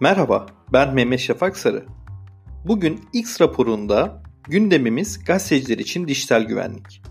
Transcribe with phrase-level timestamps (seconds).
[0.00, 1.84] Merhaba, ben Mehmet Şafak Sarı.
[2.64, 7.02] Bugün X raporunda gündemimiz gazeteciler için dijital güvenlik.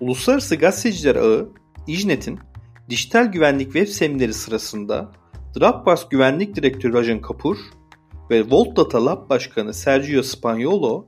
[0.00, 1.48] Uluslararası Gazeteciler Ağı,
[1.86, 2.38] İJNET'in
[2.90, 5.12] dijital güvenlik web semineri sırasında
[5.58, 7.56] Dropbox Güvenlik Direktörü Rajan Kapur
[8.30, 11.06] ve Volt Data Lab Başkanı Sergio Spagnolo,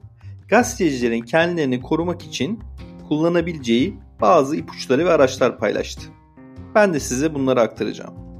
[0.48, 2.60] gazetecilerin kendilerini korumak için
[3.08, 6.02] kullanabileceği bazı ipuçları ve araçlar paylaştı.
[6.74, 8.32] Ben de size bunları aktaracağım.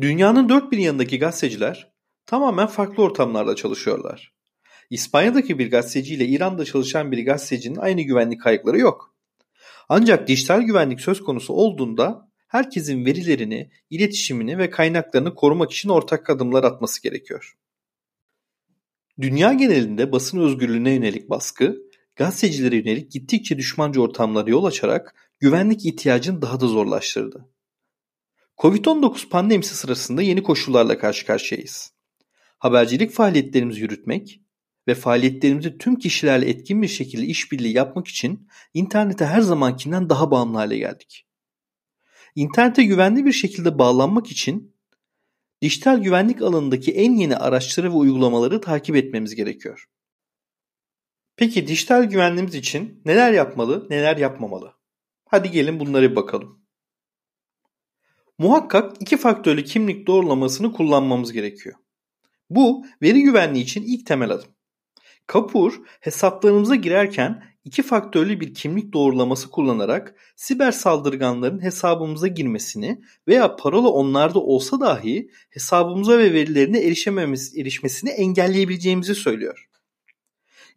[0.00, 1.92] Dünyanın dört bir yanındaki gazeteciler
[2.26, 4.32] tamamen farklı ortamlarda çalışıyorlar.
[4.90, 9.14] İspanya'daki bir gazeteciyle İran'da çalışan bir gazetecinin aynı güvenlik kayıkları yok.
[9.88, 16.64] Ancak dijital güvenlik söz konusu olduğunda herkesin verilerini, iletişimini ve kaynaklarını korumak için ortak adımlar
[16.64, 17.56] atması gerekiyor.
[19.20, 21.76] Dünya genelinde basın özgürlüğüne yönelik baskı,
[22.16, 27.48] gazetecilere yönelik gittikçe düşmanca ortamlara yol açarak güvenlik ihtiyacını daha da zorlaştırdı.
[28.58, 31.92] Covid-19 pandemisi sırasında yeni koşullarla karşı karşıyayız.
[32.58, 34.40] Habercilik faaliyetlerimizi yürütmek
[34.88, 40.58] ve faaliyetlerimizi tüm kişilerle etkin bir şekilde işbirliği yapmak için internete her zamankinden daha bağımlı
[40.58, 41.26] hale geldik.
[42.34, 44.76] İnternete güvenli bir şekilde bağlanmak için
[45.62, 49.88] dijital güvenlik alanındaki en yeni araçları ve uygulamaları takip etmemiz gerekiyor.
[51.36, 54.72] Peki dijital güvenliğimiz için neler yapmalı, neler yapmamalı?
[55.24, 56.55] Hadi gelin bunları bir bakalım.
[58.38, 61.74] Muhakkak iki faktörlü kimlik doğrulamasını kullanmamız gerekiyor.
[62.50, 64.48] Bu veri güvenliği için ilk temel adım.
[65.26, 73.88] Kapur hesaplarımıza girerken iki faktörlü bir kimlik doğrulaması kullanarak siber saldırganların hesabımıza girmesini veya parola
[73.88, 79.68] onlarda olsa dahi hesabımıza ve verilerine erişememiz, erişmesini engelleyebileceğimizi söylüyor.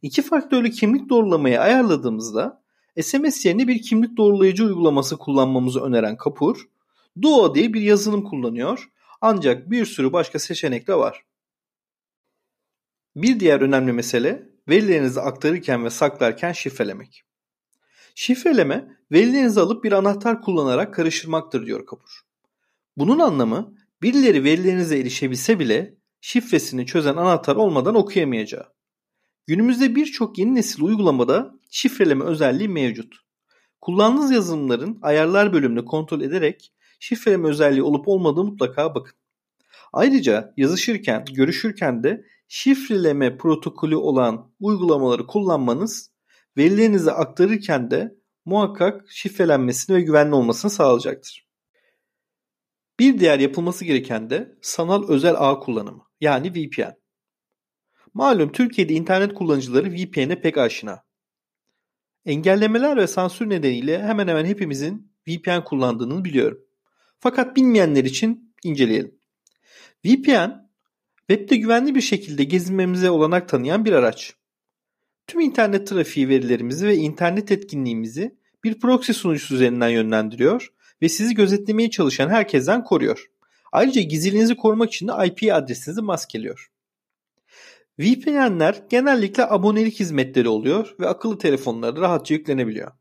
[0.01, 2.63] İki faktörlü kimlik doğrulamayı ayarladığımızda
[3.01, 6.69] SMS yerine bir kimlik doğrulayıcı uygulaması kullanmamızı öneren Kapur,
[7.21, 8.89] Duo diye bir yazılım kullanıyor
[9.21, 11.25] ancak bir sürü başka seçenek de var.
[13.15, 17.23] Bir diğer önemli mesele verilerinizi aktarırken ve saklarken şifrelemek.
[18.15, 22.21] Şifreleme verilerinizi alıp bir anahtar kullanarak karıştırmaktır diyor Kapur.
[22.97, 28.73] Bunun anlamı birileri verilerinize erişebilse bile şifresini çözen anahtar olmadan okuyamayacağı.
[29.47, 33.15] Günümüzde birçok yeni nesil uygulamada şifreleme özelliği mevcut.
[33.81, 39.13] Kullandığınız yazılımların ayarlar bölümünü kontrol ederek şifreleme özelliği olup olmadığı mutlaka bakın.
[39.93, 46.11] Ayrıca yazışırken, görüşürken de şifreleme protokolü olan uygulamaları kullanmanız
[46.57, 48.15] verilerinizi aktarırken de
[48.45, 51.49] muhakkak şifrelenmesini ve güvenli olmasını sağlayacaktır.
[52.99, 56.99] Bir diğer yapılması gereken de sanal özel ağ kullanımı yani VPN.
[58.13, 61.03] Malum Türkiye'de internet kullanıcıları VPN'e pek aşina.
[62.25, 66.68] Engellemeler ve sansür nedeniyle hemen hemen hepimizin VPN kullandığını biliyorum.
[67.19, 69.15] Fakat bilmeyenler için inceleyelim.
[70.05, 70.69] VPN
[71.29, 74.35] Webde güvenli bir şekilde gezinmemize olanak tanıyan bir araç.
[75.27, 81.89] Tüm internet trafiği verilerimizi ve internet etkinliğimizi bir proxy sunucusu üzerinden yönlendiriyor ve sizi gözetlemeye
[81.89, 83.31] çalışan herkesten koruyor.
[83.71, 86.71] Ayrıca gizliliğinizi korumak için de IP adresinizi maskeliyor.
[87.99, 92.91] VPN'ler genellikle abonelik hizmetleri oluyor ve akıllı telefonlara rahatça yüklenebiliyor.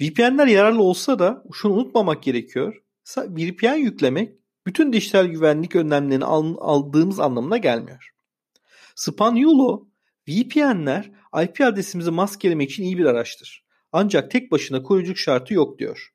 [0.00, 2.81] VPN'ler yararlı olsa da şunu unutmamak gerekiyor.
[3.16, 4.32] VPN yüklemek
[4.66, 8.10] bütün dijital güvenlik önlemlerini aldığımız anlamına gelmiyor.
[8.94, 9.88] Spanyolo,
[10.28, 11.12] VPN'ler
[11.44, 13.64] IP adresimizi maskelemek için iyi bir araçtır.
[13.92, 16.12] Ancak tek başına koruyucu şartı yok diyor.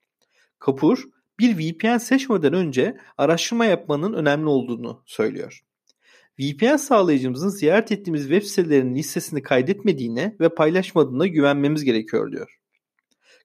[0.60, 1.04] Kapur,
[1.40, 5.64] bir VPN seçmeden önce araştırma yapmanın önemli olduğunu söylüyor.
[6.40, 12.60] VPN sağlayıcımızın ziyaret ettiğimiz web sitelerinin listesini kaydetmediğine ve paylaşmadığına güvenmemiz gerekiyor diyor.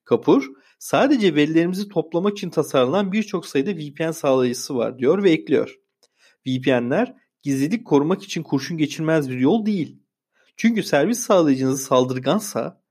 [0.05, 0.49] Kapur,
[0.83, 5.79] Sadece verilerimizi toplamak için tasarlanan birçok sayıda VPN sağlayıcısı var diyor ve ekliyor.
[6.47, 9.99] VPN'ler gizlilik korumak için kurşun geçirmez bir yol değil.
[10.57, 12.81] Çünkü servis sağlayıcınız saldırgansa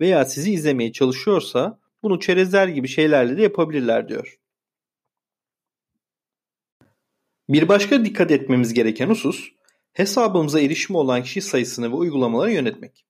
[0.00, 4.40] veya sizi izlemeye çalışıyorsa bunu çerezler gibi şeylerle de yapabilirler diyor.
[7.48, 9.48] Bir başka dikkat etmemiz gereken husus,
[9.92, 13.06] hesabımıza erişimi olan kişi sayısını ve uygulamaları yönetmek.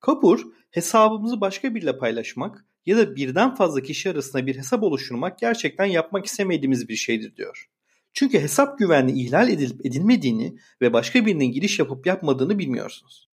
[0.00, 5.84] Kapur, hesabımızı başka biriyle paylaşmak ya da birden fazla kişi arasında bir hesap oluşturmak gerçekten
[5.84, 7.68] yapmak istemediğimiz bir şeydir diyor.
[8.12, 13.28] Çünkü hesap güvenliği ihlal edilip edilmediğini ve başka birinin giriş yapıp yapmadığını bilmiyorsunuz.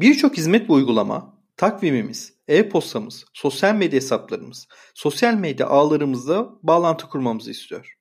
[0.00, 7.96] Birçok hizmet ve uygulama, takvimimiz, e-postamız, sosyal medya hesaplarımız, sosyal medya ağlarımızla bağlantı kurmamızı istiyor.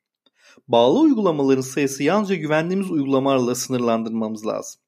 [0.67, 4.81] Bağlı uygulamaların sayısı yalnızca güvendiğimiz uygulamalarla sınırlandırmamız lazım.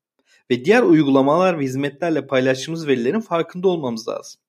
[0.52, 4.41] Ve diğer uygulamalar ve hizmetlerle paylaştığımız verilerin farkında olmamız lazım.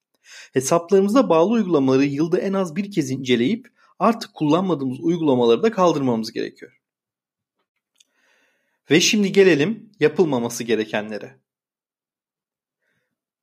[0.52, 6.80] Hesaplarımıza bağlı uygulamaları yılda en az bir kez inceleyip artık kullanmadığımız uygulamaları da kaldırmamız gerekiyor.
[8.90, 11.38] Ve şimdi gelelim yapılmaması gerekenlere.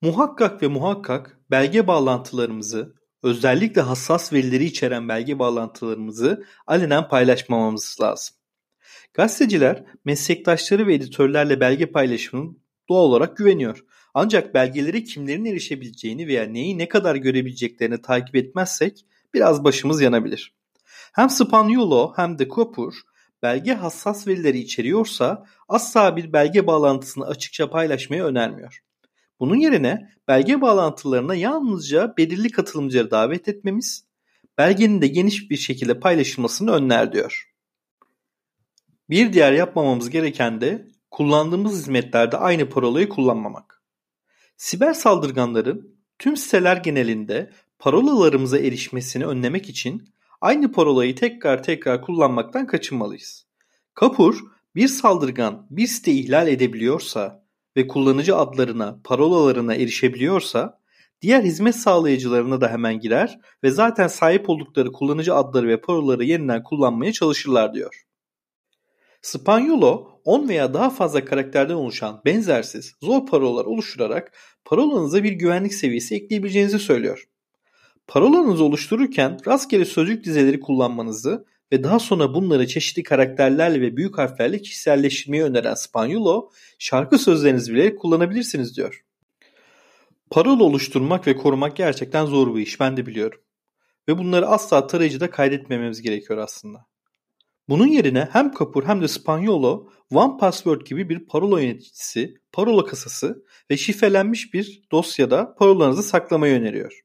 [0.02, 8.36] Muhakkak ve muhakkak belge bağlantılarımızı, özellikle hassas verileri içeren belge bağlantılarımızı alenen paylaşmamamız lazım.
[9.14, 13.86] Gazeteciler meslektaşları ve editörlerle belge paylaşımının doğal olarak güveniyor.
[14.14, 20.54] Ancak belgelere kimlerin erişebileceğini veya neyi ne kadar görebileceklerini takip etmezsek biraz başımız yanabilir.
[21.14, 22.94] Hem Spaniolo hem de Kopur
[23.44, 28.80] belge hassas verileri içeriyorsa asla bir belge bağlantısını açıkça paylaşmayı önermiyor.
[29.40, 34.06] Bunun yerine belge bağlantılarına yalnızca belirli katılımcıları davet etmemiz,
[34.58, 37.50] belgenin de geniş bir şekilde paylaşılmasını önler diyor.
[39.10, 43.79] Bir diğer yapmamamız gereken de kullandığımız hizmetlerde aynı parolayı kullanmamak.
[44.60, 50.10] Siber saldırganların tüm siteler genelinde parolalarımıza erişmesini önlemek için
[50.42, 53.46] aynı parolayı tekrar tekrar kullanmaktan kaçınmalıyız.
[53.94, 54.40] Kapur,
[54.76, 57.44] bir saldırgan bir site ihlal edebiliyorsa
[57.78, 60.80] ve kullanıcı adlarına, parolalarına erişebiliyorsa,
[61.22, 66.64] diğer hizmet sağlayıcılarına da hemen girer ve zaten sahip oldukları kullanıcı adları ve parolaları yeniden
[66.64, 68.04] kullanmaya çalışırlar diyor.
[69.22, 74.32] Spanyolo 10 veya daha fazla karakterden oluşan benzersiz, zor parolalar oluşturarak
[74.66, 77.28] parolanıza bir güvenlik seviyesi ekleyebileceğinizi söylüyor.
[78.08, 84.62] Parolanızı oluştururken rastgele sözcük dizeleri kullanmanızı ve daha sonra bunları çeşitli karakterlerle ve büyük harflerle
[84.62, 86.50] kişiselleştirmeyi öneren Spanyolo,
[86.80, 89.06] şarkı sözlerinizi bile kullanabilirsiniz diyor.
[90.30, 93.40] Parola oluşturmak ve korumak gerçekten zor bir iş ben de biliyorum.
[94.08, 96.89] Ve bunları asla tarayıcıda kaydetmememiz gerekiyor aslında.
[97.70, 103.46] Bunun yerine hem Kapur hem de Spanyolo One Password gibi bir parola yöneticisi, parola kasası
[103.72, 107.02] ve şifrelenmiş bir dosyada parolanızı saklamayı öneriyor.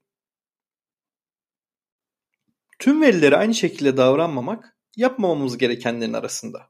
[2.79, 6.69] Tüm verileri aynı şekilde davranmamak yapmamamız gerekenlerin arasında.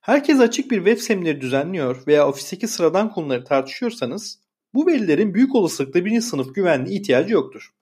[0.00, 4.40] Herkes açık bir web semineri düzenliyor veya ofisteki sıradan konuları tartışıyorsanız
[4.74, 7.74] bu verilerin büyük olasılıkla birinci sınıf güvenliği ihtiyacı yoktur.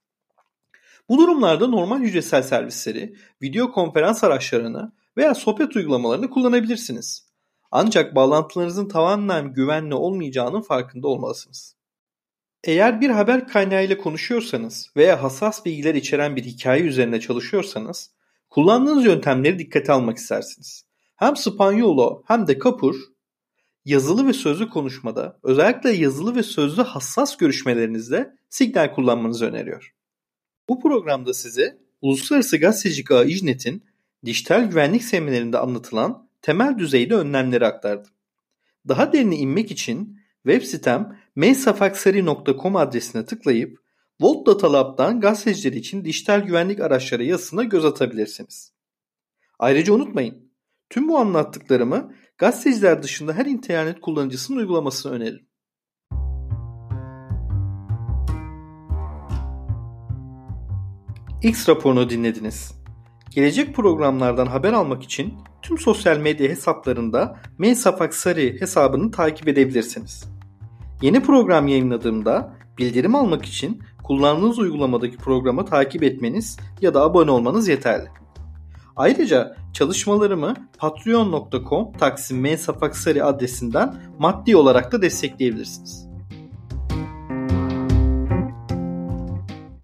[1.09, 7.27] Bu durumlarda normal hücresel servisleri, video konferans araçlarını veya sohbet uygulamalarını kullanabilirsiniz.
[7.71, 11.77] Ancak bağlantılarınızın tamamen güvenli olmayacağının farkında olmalısınız.
[12.65, 18.11] Eğer bir haber kaynağıyla konuşuyorsanız veya hassas bilgiler içeren bir hikaye üzerine çalışıyorsanız,
[18.51, 20.87] kullandığınız yöntemleri dikkate almak istersiniz.
[21.17, 22.97] Hem Spanyolo hem de Kapur,
[23.85, 29.95] yazılı ve sözlü konuşmada, özellikle yazılı ve sözlü hassas görüşmelerinizde Signal kullanmanızı öneriyor.
[30.69, 33.85] Bu programda size Uluslararası Gazetecilik Ağı İJNET'in
[34.27, 38.11] dijital güvenlik seminerinde anlatılan temel düzeyde önlemleri aktardım.
[38.89, 43.79] Daha derine inmek için web sitem meysafaksari.com adresine tıklayıp
[44.21, 48.73] Volt Data Lab'dan gazeteciler için dijital güvenlik araçları yazısına göz atabilirsiniz.
[49.59, 50.53] Ayrıca unutmayın,
[50.91, 55.47] tüm bu anlattıklarımı gazeteciler dışında her internet kullanıcısının uygulamasını öneririm.
[61.43, 62.76] X raporunu dinlediniz.
[63.37, 70.25] Gelecek programlardan haber almak için tüm sosyal medya hesaplarında Mensafaksari hesabını takip edebilirsiniz.
[71.03, 77.69] Yeni program yayınladığımda bildirim almak için kullandığınız uygulamadaki programı takip etmeniz ya da abone olmanız
[77.69, 78.09] yeterli.
[78.97, 86.06] Ayrıca çalışmalarımı patreon.com taksim mensafaksari adresinden maddi olarak da destekleyebilirsiniz.